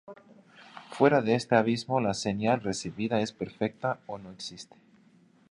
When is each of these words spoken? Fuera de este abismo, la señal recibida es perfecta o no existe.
Fuera 0.89 1.21
de 1.21 1.35
este 1.35 1.55
abismo, 1.55 1.99
la 2.01 2.15
señal 2.15 2.61
recibida 2.61 3.21
es 3.21 3.31
perfecta 3.33 3.99
o 4.07 4.17
no 4.17 4.31
existe. 4.31 4.75